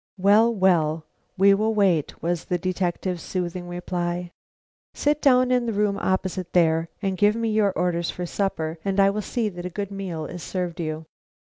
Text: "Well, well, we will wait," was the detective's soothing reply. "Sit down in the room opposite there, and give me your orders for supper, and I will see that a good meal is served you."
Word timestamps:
"Well, 0.17 0.51
well, 0.51 1.05
we 1.37 1.53
will 1.53 1.75
wait," 1.75 2.23
was 2.23 2.45
the 2.45 2.57
detective's 2.57 3.21
soothing 3.21 3.67
reply. 3.67 4.31
"Sit 4.95 5.21
down 5.21 5.51
in 5.51 5.67
the 5.67 5.73
room 5.73 5.99
opposite 5.99 6.53
there, 6.53 6.89
and 7.03 7.15
give 7.19 7.35
me 7.35 7.49
your 7.49 7.71
orders 7.73 8.09
for 8.09 8.25
supper, 8.25 8.79
and 8.83 8.99
I 8.99 9.11
will 9.11 9.21
see 9.21 9.47
that 9.49 9.63
a 9.67 9.69
good 9.69 9.91
meal 9.91 10.25
is 10.25 10.41
served 10.41 10.79
you." 10.79 11.05